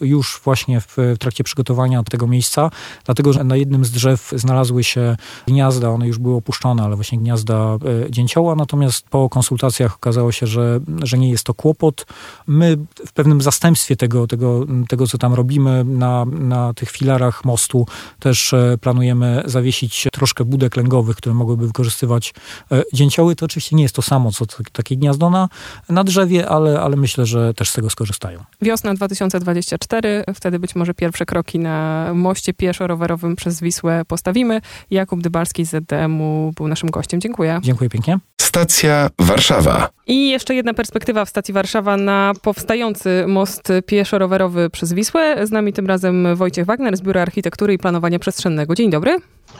już 0.00 0.40
właśnie 0.44 0.80
w, 0.80 0.96
w 0.96 1.18
trakcie 1.18 1.44
przygotowania 1.44 2.02
tego 2.02 2.26
miejsca, 2.26 2.70
dlatego 3.04 3.32
że 3.32 3.44
na 3.44 3.56
jednym 3.56 3.84
z 3.84 3.90
drzew 3.90 4.32
znalazły 4.36 4.84
się 4.84 5.16
gniazda, 5.46 5.90
one 5.90 6.06
już 6.06 6.18
były 6.18 6.36
opuszczone, 6.36 6.82
ale 6.82 6.96
właśnie 6.96 7.18
gniazda 7.18 7.78
dzięcioła, 8.10 8.54
natomiast 8.54 9.08
po 9.08 9.28
konsultacjach 9.28 9.94
okazało 9.94 10.32
się, 10.32 10.46
że, 10.46 10.80
że 11.02 11.18
nie 11.18 11.30
jest 11.30 11.44
to 11.44 11.53
kłopot. 11.54 12.06
My 12.46 12.76
w 13.06 13.12
pewnym 13.12 13.42
zastępstwie 13.42 13.96
tego, 13.96 14.26
tego, 14.26 14.66
tego 14.88 15.06
co 15.06 15.18
tam 15.18 15.34
robimy 15.34 15.84
na, 15.84 16.24
na 16.24 16.74
tych 16.74 16.90
filarach 16.90 17.44
mostu 17.44 17.86
też 18.18 18.52
e, 18.52 18.78
planujemy 18.80 19.42
zawiesić 19.44 20.06
troszkę 20.12 20.44
budek 20.44 20.76
lęgowych, 20.76 21.16
które 21.16 21.34
mogłyby 21.34 21.66
wykorzystywać 21.66 22.34
e, 22.72 22.82
dzięcioły. 22.92 23.36
To 23.36 23.46
oczywiście 23.46 23.76
nie 23.76 23.82
jest 23.82 23.94
to 23.94 24.02
samo, 24.02 24.32
co 24.32 24.44
takie 24.72 24.96
gniazdo 24.96 25.30
na, 25.30 25.48
na 25.88 26.04
drzewie, 26.04 26.48
ale, 26.48 26.80
ale 26.80 26.96
myślę, 26.96 27.26
że 27.26 27.54
też 27.54 27.70
z 27.70 27.72
tego 27.72 27.90
skorzystają. 27.90 28.44
Wiosna 28.62 28.94
2024, 28.94 30.24
wtedy 30.34 30.58
być 30.58 30.74
może 30.74 30.94
pierwsze 30.94 31.26
kroki 31.26 31.58
na 31.58 32.10
moście 32.14 32.54
pieszo-rowerowym 32.54 33.36
przez 33.36 33.60
Wisłę 33.60 34.02
postawimy. 34.08 34.60
Jakub 34.90 35.22
Dybalski 35.22 35.64
z 35.64 35.70
ZDM-u 35.70 36.52
był 36.56 36.68
naszym 36.68 36.90
gościem. 36.90 37.20
Dziękuję. 37.20 37.60
Dziękuję 37.62 37.90
pięknie. 37.90 38.18
Stacja 38.40 39.10
Warszawa. 39.18 39.88
I 40.06 40.28
jeszcze 40.28 40.54
jedna 40.54 40.74
perspektywa 40.74 41.24
w 41.24 41.28
stacji 41.28 41.54
Warszawa 41.54 41.96
na 41.96 42.32
powstający 42.42 43.24
most 43.26 43.68
pieszo-rowerowy 43.86 44.70
przez 44.70 44.92
Wisłę. 44.92 45.46
Z 45.46 45.50
nami 45.50 45.72
tym 45.72 45.86
razem 45.86 46.36
Wojciech 46.36 46.66
Wagner 46.66 46.96
z 46.96 47.00
Biura 47.00 47.22
Architektury 47.22 47.74
i 47.74 47.78
Planowania 47.78 48.18
Przestrzennego. 48.18 48.74
Dzień 48.74 48.90
dobry. 48.90 49.16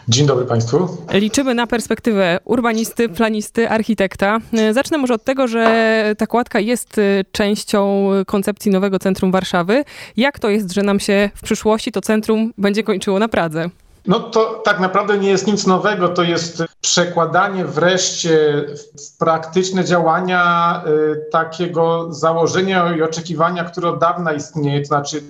Dzień 0.08 0.26
dobry 0.26 0.46
Państwu. 0.46 0.88
Liczymy 1.12 1.54
na 1.54 1.66
perspektywę 1.66 2.38
urbanisty, 2.44 3.08
planisty, 3.08 3.70
architekta. 3.70 4.38
Zacznę 4.72 4.98
może 4.98 5.14
od 5.14 5.24
tego, 5.24 5.48
że 5.48 6.14
ta 6.18 6.26
kładka 6.26 6.60
jest 6.60 7.00
częścią 7.32 8.08
koncepcji 8.26 8.70
nowego 8.70 8.98
centrum 8.98 9.32
Warszawy. 9.32 9.84
Jak 10.16 10.38
to 10.38 10.50
jest, 10.50 10.72
że 10.72 10.82
nam 10.82 11.00
się 11.00 11.30
w 11.34 11.42
przyszłości 11.42 11.92
to 11.92 12.00
centrum 12.00 12.52
będzie 12.58 12.82
kończyło 12.82 13.18
na 13.18 13.28
Pradze? 13.28 13.70
No 14.06 14.20
to 14.20 14.62
tak 14.64 14.80
naprawdę 14.80 15.18
nie 15.18 15.28
jest 15.28 15.46
nic 15.46 15.66
nowego, 15.66 16.08
to 16.08 16.22
jest 16.22 16.62
przekładanie 16.80 17.64
wreszcie 17.64 18.64
w 18.98 19.18
praktyczne 19.18 19.84
działania 19.84 20.82
y, 20.86 21.30
takiego 21.32 22.12
założenia 22.12 22.96
i 22.96 23.02
oczekiwania, 23.02 23.64
które 23.64 23.88
od 23.88 23.98
dawna 23.98 24.32
istnieje, 24.32 24.80
to 24.80 24.86
znaczy 24.86 25.22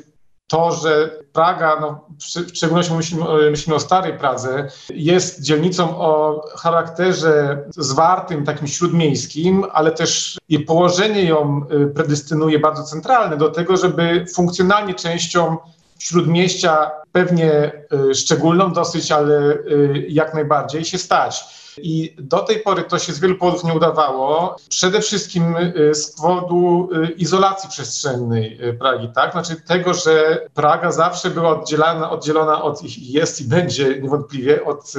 to, 0.46 0.72
że 0.72 1.10
Praga, 1.32 1.80
no, 1.80 2.06
w 2.18 2.56
szczególności 2.56 2.92
myślimy, 2.92 3.50
myślimy 3.50 3.76
o 3.76 3.80
starej 3.80 4.18
Pradze, 4.18 4.68
jest 4.90 5.42
dzielnicą 5.42 5.98
o 6.00 6.42
charakterze 6.56 7.64
zwartym, 7.76 8.44
takim 8.44 8.68
śródmiejskim, 8.68 9.64
ale 9.72 9.92
też 9.92 10.38
i 10.48 10.60
położenie 10.60 11.24
ją 11.24 11.66
y, 11.72 11.86
predystynuje 11.86 12.58
bardzo 12.58 12.82
centralne 12.82 13.36
do 13.36 13.48
tego, 13.50 13.76
żeby 13.76 14.26
funkcjonalnie 14.34 14.94
częścią 14.94 15.56
śródmieścia 15.98 16.90
pewnie 17.12 17.72
y, 18.10 18.14
szczególną 18.14 18.72
dosyć, 18.72 19.12
ale 19.12 19.52
y, 19.52 20.06
jak 20.08 20.34
najbardziej 20.34 20.84
się 20.84 20.98
stać. 20.98 21.44
I 21.78 22.16
do 22.18 22.38
tej 22.38 22.60
pory 22.60 22.82
to 22.82 22.98
się 22.98 23.12
z 23.12 23.20
wielu 23.20 23.36
powodów 23.36 23.64
nie 23.64 23.74
udawało. 23.74 24.56
Przede 24.68 25.00
wszystkim 25.00 25.56
y, 25.56 25.94
z 25.94 26.10
powodu 26.10 26.88
izolacji 27.16 27.68
przestrzennej 27.68 28.60
Pragi, 28.78 29.08
tak? 29.14 29.32
Znaczy 29.32 29.56
tego, 29.56 29.94
że 29.94 30.40
Praga 30.54 30.92
zawsze 30.92 31.30
była 31.30 31.60
oddzielana, 31.60 32.10
oddzielona 32.10 32.62
od, 32.62 32.80
jest 32.98 33.40
i 33.40 33.44
będzie 33.44 34.00
niewątpliwie 34.00 34.64
od, 34.64 34.92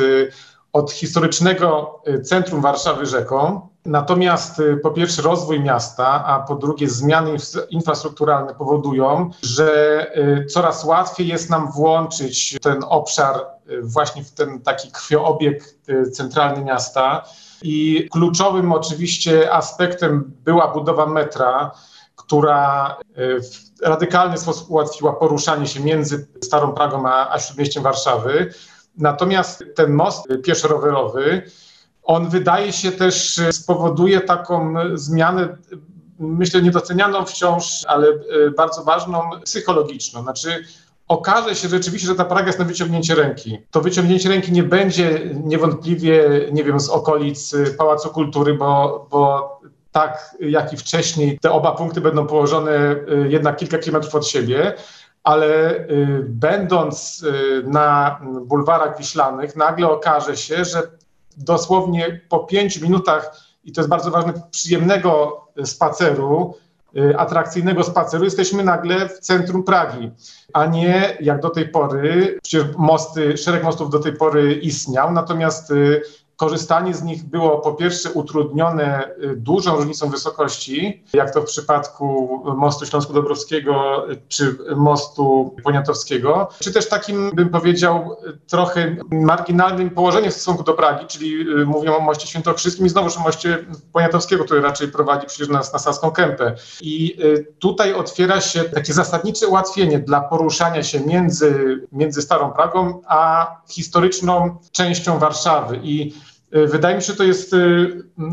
od 0.74 0.92
historycznego 0.92 2.00
centrum 2.24 2.62
Warszawy 2.62 3.06
rzeką. 3.06 3.70
Natomiast 3.86 4.60
y, 4.60 4.78
po 4.78 4.92
pierwsze 4.92 5.22
rozwój 5.22 5.60
miasta, 5.60 6.26
a 6.26 6.40
po 6.40 6.56
drugie 6.56 6.90
zmiany 6.90 7.38
infrastrukturalne 7.70 8.56
powodują, 8.56 9.30
że 9.42 10.08
y, 10.18 10.46
coraz 10.46 10.84
łatwiej 10.84 11.28
jest 11.28 11.50
nam 11.50 11.72
włączyć 11.72 12.58
ten 12.62 12.84
obszar 12.90 13.36
y, 13.70 13.82
właśnie 13.82 14.24
w 14.24 14.32
ten 14.32 14.62
taki 14.62 14.92
krwioobieg 14.92 15.64
centralny 16.12 16.64
miasta. 16.64 17.26
I 17.62 18.08
kluczowym 18.12 18.72
oczywiście 18.72 19.54
aspektem 19.54 20.32
była 20.44 20.68
budowa 20.68 21.06
metra, 21.06 21.72
która 22.16 22.98
w 23.18 23.82
radykalny 23.82 24.38
sposób 24.38 24.70
ułatwiła 24.70 25.14
poruszanie 25.14 25.68
się 25.68 25.80
między 25.80 26.28
Starą 26.44 26.72
Pragą 26.72 27.08
a, 27.08 27.34
a 27.34 27.40
Śródmieściem 27.40 27.84
Warszawy. 27.84 28.54
Natomiast 28.98 29.64
ten 29.76 29.94
most 29.94 30.28
pieszo-rowerowy, 30.44 31.42
on 32.06 32.30
wydaje 32.30 32.74
się 32.74 32.92
też 32.92 33.42
spowoduje 33.52 34.22
taką 34.22 34.74
zmianę, 34.94 35.58
myślę, 36.20 36.62
niedocenianą 36.62 37.26
wciąż, 37.26 37.86
ale 37.88 38.08
bardzo 38.58 38.84
ważną, 38.84 39.22
psychologiczną. 39.44 40.24
Znaczy, 40.24 40.66
okaże 41.08 41.56
się 41.56 41.68
rzeczywiście, 41.68 42.08
że 42.08 42.16
ta 42.16 42.26
Praga 42.26 42.48
jest 42.48 42.60
na 42.60 42.66
wyciągnięcie 42.66 43.16
ręki. 43.16 43.58
To 43.72 43.82
wyciągnięcie 43.82 44.30
ręki 44.30 44.52
nie 44.52 44.64
będzie 44.64 45.30
niewątpliwie, 45.44 46.30
nie 46.52 46.64
wiem, 46.64 46.80
z 46.80 46.90
okolic 46.90 47.56
Pałacu 47.78 48.10
Kultury, 48.10 48.54
bo, 48.54 49.08
bo 49.12 49.56
tak 49.92 50.36
jak 50.40 50.74
i 50.74 50.78
wcześniej 50.78 51.40
te 51.40 51.52
oba 51.52 51.72
punkty 51.72 52.02
będą 52.02 52.28
położone 52.28 52.96
jednak 53.30 53.58
kilka 53.58 53.78
kilometrów 53.78 54.16
od 54.16 54.28
siebie, 54.28 54.74
ale 55.26 55.76
y, 55.76 56.24
będąc 56.28 57.24
y, 57.24 57.64
na 57.68 58.20
bulwarach 58.42 58.98
wiślanych, 58.98 59.56
nagle 59.56 59.90
okaże 59.90 60.38
się, 60.38 60.66
że 60.66 60.82
dosłownie 61.38 62.22
po 62.30 62.40
pięciu 62.40 62.82
minutach, 62.84 63.42
i 63.64 63.72
to 63.72 63.82
jest 63.82 63.90
bardzo 63.90 64.12
ważne, 64.12 64.34
przyjemnego 64.52 65.42
spaceru, 65.64 66.56
atrakcyjnego 67.18 67.84
spaceru, 67.84 68.24
jesteśmy 68.24 68.64
nagle 68.64 69.10
w 69.10 69.20
centrum 69.20 69.64
Pragi, 69.64 70.12
a 70.54 70.66
nie 70.66 71.18
jak 71.22 71.42
do 71.42 71.50
tej 71.50 71.70
pory, 71.70 72.38
przecież 72.44 72.64
mosty, 72.78 73.38
szereg 73.38 73.64
mostów 73.64 73.90
do 73.90 74.00
tej 74.00 74.14
pory 74.14 74.54
istniał, 74.54 75.12
natomiast 75.12 75.74
Korzystanie 76.36 76.94
z 76.94 77.04
nich 77.04 77.24
było 77.24 77.58
po 77.58 77.74
pierwsze 77.74 78.12
utrudnione 78.12 79.10
y, 79.24 79.36
dużą 79.36 79.76
różnicą 79.76 80.10
wysokości, 80.10 81.04
jak 81.14 81.34
to 81.34 81.42
w 81.42 81.46
przypadku 81.46 82.42
mostu 82.58 82.86
Śląsko-Dobrowskiego 82.86 84.06
czy 84.28 84.58
mostu 84.76 85.56
Poniatowskiego, 85.64 86.50
czy 86.60 86.74
też 86.74 86.90
takim, 86.90 87.32
bym 87.34 87.50
powiedział, 87.50 88.18
trochę 88.48 88.96
marginalnym 89.12 89.90
położeniem 89.90 90.32
w 90.32 90.34
stosunku 90.34 90.64
do 90.64 90.74
Pragi, 90.74 91.06
czyli 91.08 91.60
y, 91.62 91.66
mówię 91.66 91.96
o 91.96 92.00
moście 92.00 92.28
świętokrzyskim 92.28 92.86
i 92.86 92.90
znowuż 92.90 93.18
o 93.18 93.20
moście 93.20 93.66
Poniatowskiego, 93.94 94.44
który 94.44 94.62
raczej 94.62 94.88
prowadzi 94.88 95.28
przecież 95.28 95.48
nas 95.48 95.74
na 95.74 95.80
Saską 95.80 96.12
Kępę. 96.12 96.56
I 96.82 97.18
y, 97.24 97.54
tutaj 97.60 97.94
otwiera 97.94 98.42
się 98.42 98.64
takie 98.64 98.94
zasadnicze 98.94 99.48
ułatwienie 99.48 100.00
dla 100.00 100.22
poruszania 100.22 100.84
się 100.84 101.00
między, 101.00 101.82
między 101.92 102.22
Starą 102.22 102.52
Pragą 102.52 103.02
a 103.08 103.48
historyczną 103.68 104.58
częścią 104.72 105.20
Warszawy. 105.20 105.80
I 105.84 106.14
wydaje 106.56 106.96
mi 106.96 107.02
się, 107.02 107.08
że 107.08 107.16
to 107.16 107.24
jest, 107.24 107.54
e, 107.54 107.58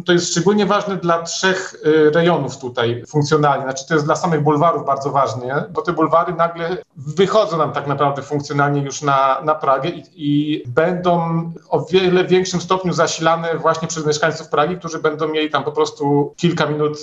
to 0.06 0.12
jest 0.12 0.30
szczególnie 0.30 0.66
ważne 0.66 0.96
dla 0.96 1.22
trzech 1.22 1.74
e, 1.84 2.10
rejonów 2.10 2.58
tutaj 2.58 3.04
funkcjonalnie. 3.08 3.64
Znaczy 3.64 3.86
to 3.88 3.94
jest 3.94 4.06
dla 4.06 4.16
samych 4.16 4.42
bulwarów 4.42 4.86
bardzo 4.86 5.10
ważne, 5.10 5.64
bo 5.70 5.82
te 5.82 5.92
bulwary 5.92 6.34
nagle 6.34 6.76
wychodzą 6.96 7.58
nam 7.58 7.72
tak 7.72 7.86
naprawdę 7.86 8.22
funkcjonalnie 8.22 8.82
już 8.82 9.02
na, 9.02 9.40
na 9.44 9.54
Pragę 9.54 9.88
i, 9.88 10.04
i 10.14 10.62
będą 10.66 11.20
o 11.68 11.84
wiele 11.84 12.24
większym 12.24 12.60
stopniu 12.60 12.92
zasilane 12.92 13.58
właśnie 13.58 13.88
przez 13.88 14.06
mieszkańców 14.06 14.48
Pragi, 14.48 14.76
którzy 14.76 14.98
będą 14.98 15.28
mieli 15.28 15.50
tam 15.50 15.64
po 15.64 15.72
prostu 15.72 16.34
kilka 16.36 16.66
minut 16.66 16.98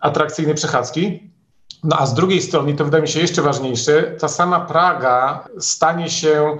atrakcyjnej 0.00 0.54
przechadzki. 0.54 1.30
No 1.84 1.96
a 1.98 2.06
z 2.06 2.14
drugiej 2.14 2.42
strony, 2.42 2.74
to 2.74 2.84
wydaje 2.84 3.02
mi 3.02 3.08
się 3.08 3.20
jeszcze 3.20 3.42
ważniejsze, 3.42 4.02
ta 4.02 4.28
sama 4.28 4.60
Praga 4.60 5.44
stanie 5.58 6.10
się 6.10 6.56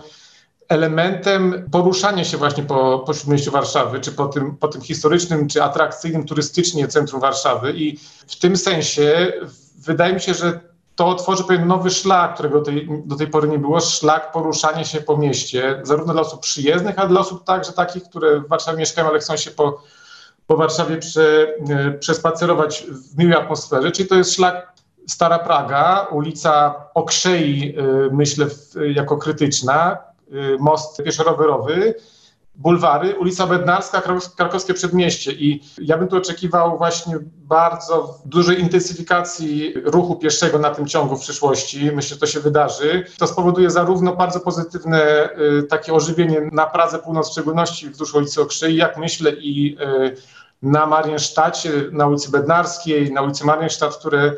elementem 0.69 1.69
poruszania 1.73 2.25
się 2.25 2.37
właśnie 2.37 2.63
po, 2.63 2.99
po 2.99 3.15
Śródmieściu 3.15 3.51
Warszawy, 3.51 4.01
czy 4.01 4.13
po 4.13 4.27
tym, 4.27 4.57
po 4.57 4.69
tym 4.69 4.81
historycznym, 4.81 5.49
czy 5.49 5.63
atrakcyjnym 5.63 6.27
turystycznie 6.27 6.89
centrum 6.89 7.21
Warszawy. 7.21 7.73
I 7.77 7.99
w 8.27 8.37
tym 8.39 8.57
sensie 8.57 9.33
wydaje 9.79 10.15
mi 10.15 10.21
się, 10.21 10.35
że 10.35 10.61
to 10.97 11.09
otworzy 11.09 11.45
pewien 11.45 11.67
nowy 11.67 11.91
szlak, 11.91 12.35
którego 12.35 12.61
tej, 12.61 12.89
do 13.05 13.17
tej 13.17 13.27
pory 13.27 13.49
nie 13.49 13.59
było, 13.59 13.81
szlak 13.81 14.33
poruszania 14.33 14.85
się 14.85 15.01
po 15.01 15.17
mieście, 15.17 15.81
zarówno 15.83 16.13
dla 16.13 16.23
osób 16.23 16.41
przyjezdnych, 16.41 16.99
a 16.99 17.07
dla 17.07 17.21
osób 17.21 17.45
także 17.45 17.73
takich, 17.73 18.03
które 18.03 18.41
w 18.41 18.49
Warszawie 18.49 18.79
mieszkają, 18.79 19.09
ale 19.09 19.19
chcą 19.19 19.37
się 19.37 19.51
po, 19.51 19.83
po 20.47 20.57
Warszawie 20.57 20.97
prze, 20.97 21.47
e, 21.71 21.91
przespacerować 21.91 22.87
w 22.89 23.19
miłej 23.19 23.35
atmosferze. 23.35 23.93
Czyli 23.93 24.09
to 24.09 24.15
jest 24.15 24.35
szlak 24.35 24.73
Stara 25.07 25.39
Praga, 25.39 26.07
ulica 26.11 26.75
Okrzei, 26.95 27.77
e, 27.79 27.83
myślę, 28.13 28.47
jako 28.95 29.17
krytyczna, 29.17 29.99
most 30.59 31.03
pieszo-rowerowy, 31.03 31.95
bulwary, 32.57 33.19
ulica 33.19 33.47
Bednarska, 33.47 34.03
krakowskie 34.37 34.75
przedmieście 34.75 35.33
i 35.33 35.63
ja 35.79 35.99
bym 35.99 36.09
tu 36.09 36.17
oczekiwał 36.17 36.79
właśnie 36.79 37.19
bardzo 37.37 38.19
dużej 38.25 38.61
intensyfikacji 38.61 39.75
ruchu 39.85 40.17
pieszego 40.17 40.59
na 40.59 40.71
tym 40.71 40.87
ciągu 40.87 41.17
w 41.17 41.21
przyszłości. 41.21 41.91
Myślę, 41.93 42.15
że 42.15 42.21
to 42.21 42.27
się 42.27 42.41
wydarzy. 42.41 43.07
To 43.19 43.27
spowoduje 43.27 43.71
zarówno 43.71 44.17
bardzo 44.17 44.41
pozytywne 44.41 45.29
y, 45.59 45.63
takie 45.63 45.93
ożywienie 45.95 46.49
na 46.53 46.67
Pradze 46.67 46.99
Północ, 46.99 47.29
w 47.29 47.33
szczególności 47.33 47.91
wzdłuż 47.91 48.15
ulicy 48.15 48.43
Okrzei, 48.43 48.77
jak 48.77 48.97
myślę 48.97 49.31
i 49.31 49.77
y, 49.81 50.17
na 50.63 50.87
Mariensztacie, 50.87 51.71
na 51.93 52.07
ulicy 52.07 52.31
Bednarskiej, 52.31 53.13
na 53.13 53.23
ulicy 53.23 53.45
Mariensztat, 53.45 53.97
które 53.97 54.33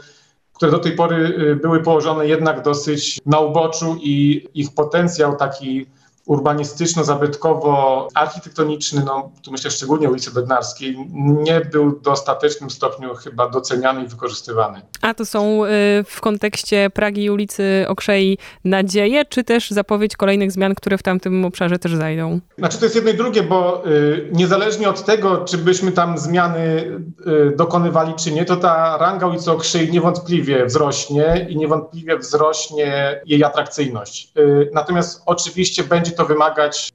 które 0.57 0.71
do 0.71 0.79
tej 0.79 0.93
pory 0.93 1.17
y, 1.17 1.57
były 1.57 1.83
położone 1.83 2.27
jednak 2.27 2.63
dosyć 2.63 3.21
na 3.27 3.41
uboczu 3.41 3.97
i 4.01 4.47
ich 4.55 4.75
potencjał 4.75 5.37
taki 5.37 5.87
urbanistyczno-zabytkowo-architektoniczny, 6.27 9.05
no 9.05 9.31
tu 9.43 9.53
myślę 9.53 9.71
szczególnie 9.71 10.11
ulicy 10.11 10.31
Bednarskiej, 10.31 10.97
nie 11.15 11.61
był 11.61 11.91
w 11.91 12.03
dostatecznym 12.03 12.71
stopniu 12.71 13.15
chyba 13.15 13.49
doceniany 13.49 14.05
i 14.05 14.09
wykorzystywany. 14.09 14.83
A 15.03 15.15
to 15.15 15.27
są 15.27 15.65
y, 15.65 15.69
w 16.07 16.21
kontekście 16.21 16.91
Pragi 16.91 17.25
i 17.25 17.31
ulicy 17.31 17.85
Okrzei 17.89 18.39
nadzieje, 18.65 19.25
czy 19.25 19.45
też 19.45 19.71
zapowiedź 19.71 20.17
kolejnych 20.17 20.53
zmian, 20.53 20.75
które 20.75 20.99
w 20.99 21.03
tamtym 21.03 21.45
obszarze 21.45 21.79
też 21.79 21.95
zajdą? 21.95 22.41
Znaczy 22.59 22.79
to 22.79 22.85
jest 22.85 22.97
jedno 22.97 23.11
i 23.11 23.15
drugie, 23.15 23.43
bo 23.43 23.87
y, 23.87 24.31
niezależnie 24.33 24.89
od 24.89 25.05
tego, 25.05 25.45
czy 25.45 25.59
byśmy 25.59 25.93
tam 25.93 26.19
zmiany 26.19 26.85
y, 27.27 27.57
dokonywali, 27.57 28.15
czy 28.15 28.33
nie, 28.33 28.45
to 28.45 28.57
ta 28.57 28.99
ranga 28.99 29.27
ulicy 29.27 29.53
Okrzei 29.53 29.93
niewątpliwie 29.93 30.67
wzrośnie 30.67 31.47
i 31.49 31.57
niewątpliwie 31.57 32.19
wzrośnie 32.19 33.21
jej 33.27 33.45
atrakcyjność. 33.45 34.33
Natomiast 34.73 35.23
oczywiście 35.27 35.85
będzie 35.85 36.13
to 36.17 36.25
wymagać 36.25 36.93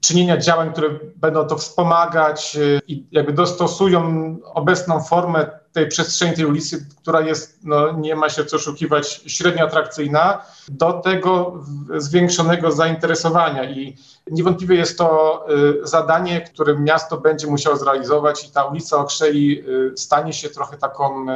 czynienia 0.00 0.36
działań, 0.36 0.72
które 0.72 0.88
będą 1.16 1.46
to 1.46 1.56
wspomagać 1.56 2.56
y, 2.56 2.80
i 2.86 3.06
jakby 3.12 3.32
dostosują 3.32 4.36
obecną 4.44 5.00
formę 5.00 5.60
tej 5.72 5.88
przestrzeni, 5.88 6.36
tej 6.36 6.44
ulicy, 6.44 6.86
która 7.02 7.20
jest, 7.20 7.58
no, 7.64 7.92
nie 7.92 8.16
ma 8.16 8.28
się 8.28 8.44
co 8.44 8.56
oszukiwać, 8.56 9.22
średnio 9.26 9.64
atrakcyjna, 9.64 10.42
do 10.68 10.92
tego 10.92 11.64
zwiększonego 11.96 12.72
zainteresowania. 12.72 13.64
I 13.64 13.96
niewątpliwie 14.30 14.76
jest 14.76 14.98
to 14.98 15.40
y, 15.82 15.86
zadanie, 15.86 16.40
które 16.40 16.78
miasto 16.78 17.16
będzie 17.16 17.46
musiało 17.46 17.76
zrealizować 17.76 18.48
i 18.48 18.50
ta 18.50 18.64
ulica 18.64 18.96
Okrzei 18.96 19.64
y, 19.68 19.92
stanie 19.96 20.32
się 20.32 20.48
trochę 20.48 20.76
taką 20.76 21.26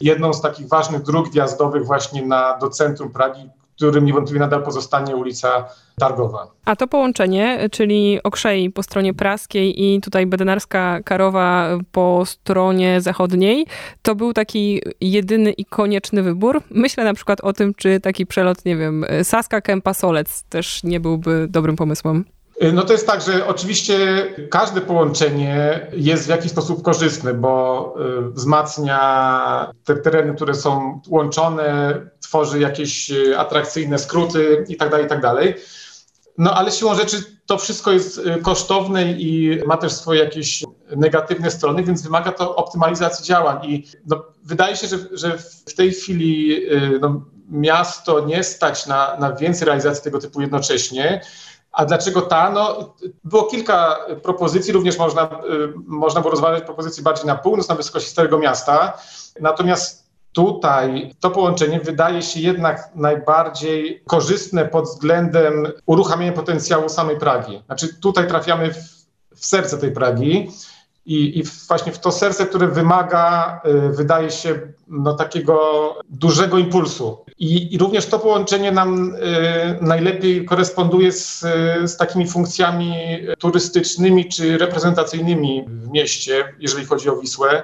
jedną 0.00 0.32
z 0.32 0.40
takich 0.40 0.68
ważnych 0.68 1.02
dróg 1.02 1.30
wjazdowych 1.30 1.86
właśnie 1.86 2.26
na, 2.26 2.58
do 2.58 2.68
centrum 2.68 3.10
Pragi, 3.12 3.50
którym 3.76 4.04
niewątpliwie 4.04 4.40
nadal 4.40 4.62
pozostanie 4.62 5.16
ulica 5.16 5.68
Targowa. 5.98 6.46
A 6.64 6.76
to 6.76 6.86
połączenie, 6.86 7.68
czyli 7.72 8.22
Okrzei 8.22 8.70
po 8.70 8.82
stronie 8.82 9.14
praskiej 9.14 9.84
i 9.84 10.00
tutaj 10.00 10.26
Bedenarska 10.26 11.00
Karowa 11.04 11.68
po 11.92 12.22
stronie 12.26 13.00
zachodniej, 13.00 13.66
to 14.02 14.14
był 14.14 14.32
taki 14.32 14.82
jedyny 15.00 15.52
i 15.52 15.64
konieczny 15.64 16.22
wybór. 16.22 16.62
Myślę 16.70 17.04
na 17.04 17.14
przykład 17.14 17.40
o 17.40 17.52
tym, 17.52 17.74
czy 17.74 18.00
taki 18.00 18.26
przelot, 18.26 18.64
nie 18.64 18.76
wiem, 18.76 19.04
Saska 19.22 19.60
Kępa 19.60 19.94
Solec 19.94 20.42
też 20.42 20.84
nie 20.84 21.00
byłby 21.00 21.46
dobrym 21.50 21.76
pomysłem. 21.76 22.24
Y, 22.62 22.72
no 22.72 22.82
to 22.82 22.92
jest 22.92 23.06
tak, 23.06 23.22
że 23.22 23.46
oczywiście 23.46 24.26
każde 24.50 24.80
połączenie 24.80 25.86
jest 25.92 26.26
w 26.26 26.28
jakiś 26.28 26.50
sposób 26.50 26.82
korzystne, 26.82 27.34
bo 27.34 27.94
y, 28.28 28.30
wzmacnia 28.30 29.72
te 29.84 29.96
tereny, 29.96 30.34
które 30.34 30.54
są 30.54 31.00
łączone, 31.08 32.00
tworzy 32.24 32.60
jakieś 32.60 33.10
y, 33.10 33.38
atrakcyjne 33.38 33.98
skróty 33.98 34.64
itd., 34.68 34.90
tak 34.90 35.02
itd. 35.02 35.20
Tak 35.20 35.60
no 36.38 36.54
ale 36.54 36.72
siłą 36.72 36.94
rzeczy 36.94 37.16
to 37.46 37.58
wszystko 37.58 37.92
jest 37.92 38.20
kosztowne 38.42 39.12
i 39.12 39.60
ma 39.66 39.76
też 39.76 39.92
swoje 39.92 40.20
jakieś 40.20 40.64
negatywne 40.96 41.50
strony, 41.50 41.82
więc 41.82 42.02
wymaga 42.02 42.32
to 42.32 42.56
optymalizacji 42.56 43.24
działań. 43.24 43.64
I 43.64 43.86
no, 44.06 44.24
wydaje 44.42 44.76
się, 44.76 44.86
że, 44.86 44.98
że 45.12 45.38
w 45.66 45.74
tej 45.74 45.92
chwili 45.92 46.60
no, 47.00 47.22
miasto 47.48 48.20
nie 48.20 48.44
stać 48.44 48.86
na, 48.86 49.16
na 49.20 49.32
więcej 49.32 49.66
realizacji 49.66 50.04
tego 50.04 50.18
typu 50.18 50.40
jednocześnie. 50.40 51.20
A 51.72 51.84
dlaczego 51.84 52.22
ta? 52.22 52.50
No, 52.50 52.94
było 53.24 53.44
kilka 53.44 53.98
propozycji, 54.22 54.72
również 54.72 54.98
można, 54.98 55.30
można 55.86 56.20
było 56.20 56.30
rozważać 56.30 56.64
propozycje 56.64 57.02
bardziej 57.02 57.26
na 57.26 57.36
północ, 57.36 57.68
na 57.68 57.74
wysokości 57.74 58.10
Starego 58.10 58.38
Miasta. 58.38 58.98
Natomiast 59.40 60.03
tutaj 60.34 61.14
to 61.20 61.30
połączenie 61.30 61.80
wydaje 61.80 62.22
się 62.22 62.40
jednak 62.40 62.90
najbardziej 62.94 64.02
korzystne 64.06 64.64
pod 64.64 64.84
względem 64.84 65.66
uruchamiania 65.86 66.32
potencjału 66.32 66.88
samej 66.88 67.18
Pragi. 67.18 67.62
Znaczy 67.66 67.94
tutaj 68.00 68.28
trafiamy 68.28 68.74
w, 68.74 68.76
w 69.34 69.46
serce 69.46 69.78
tej 69.78 69.92
Pragi 69.92 70.50
i, 71.06 71.38
i 71.38 71.42
właśnie 71.68 71.92
w 71.92 71.98
to 71.98 72.12
serce, 72.12 72.46
które 72.46 72.68
wymaga, 72.68 73.60
wydaje 73.90 74.30
się, 74.30 74.60
no, 74.88 75.14
takiego 75.14 75.58
dużego 76.10 76.58
impulsu. 76.58 77.24
I, 77.38 77.74
I, 77.74 77.78
również 77.78 78.06
to 78.06 78.18
połączenie 78.18 78.72
nam 78.72 79.16
najlepiej 79.80 80.44
koresponduje 80.44 81.12
z, 81.12 81.40
z 81.84 81.96
takimi 81.96 82.28
funkcjami 82.28 82.94
turystycznymi 83.38 84.28
czy 84.28 84.58
reprezentacyjnymi 84.58 85.64
w 85.68 85.88
mieście, 85.88 86.54
jeżeli 86.58 86.86
chodzi 86.86 87.08
o 87.08 87.16
Wisłę. 87.16 87.62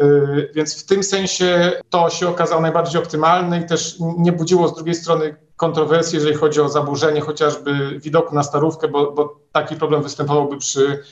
Y, 0.00 0.50
więc 0.54 0.82
w 0.82 0.86
tym 0.86 1.02
sensie 1.02 1.72
to 1.90 2.10
się 2.10 2.28
okazało 2.28 2.60
najbardziej 2.60 3.02
optymalne 3.02 3.60
i 3.60 3.66
też 3.66 3.96
nie 4.18 4.32
budziło 4.32 4.68
z 4.68 4.74
drugiej 4.74 4.94
strony 4.94 5.36
kontrowersji, 5.56 6.16
jeżeli 6.16 6.34
chodzi 6.34 6.60
o 6.60 6.68
zaburzenie 6.68 7.20
chociażby 7.20 7.98
widoku 8.00 8.34
na 8.34 8.42
Starówkę, 8.42 8.88
bo, 8.88 9.12
bo 9.12 9.40
taki 9.52 9.76
problem 9.76 10.02
występowałby 10.02 10.56
przy 10.56 11.02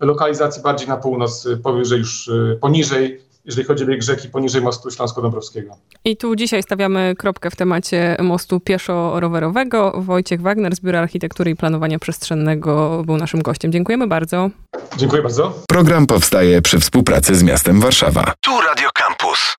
lokalizacji 0.00 0.62
bardziej 0.62 0.88
na 0.88 0.96
północ, 0.96 1.48
powyżej 1.62 1.98
już 1.98 2.28
y, 2.28 2.58
poniżej 2.60 3.22
jeżeli 3.44 3.66
chodzi 3.66 3.84
o 3.84 3.86
bieg 3.86 4.02
rzeki 4.02 4.28
poniżej 4.28 4.62
mostu 4.62 4.90
Śląsko-Dąbrowskiego. 4.90 5.76
I 6.04 6.16
tu 6.16 6.36
dzisiaj 6.36 6.62
stawiamy 6.62 7.14
kropkę 7.18 7.50
w 7.50 7.56
temacie 7.56 8.16
mostu 8.20 8.60
pieszo-rowerowego. 8.60 9.92
Wojciech 10.02 10.40
Wagner 10.40 10.76
z 10.76 10.80
Biura 10.80 11.00
Architektury 11.00 11.50
i 11.50 11.56
Planowania 11.56 11.98
Przestrzennego 11.98 13.02
był 13.06 13.16
naszym 13.16 13.42
gościem. 13.42 13.72
Dziękujemy 13.72 14.06
bardzo. 14.06 14.50
Dziękuję 14.96 15.22
bardzo. 15.22 15.62
Program 15.68 16.06
powstaje 16.06 16.62
przy 16.62 16.80
współpracy 16.80 17.34
z 17.34 17.42
miastem 17.42 17.80
Warszawa. 17.80 18.32
Tu 18.40 18.50
Radio 18.60 18.88
Campus. 18.94 19.56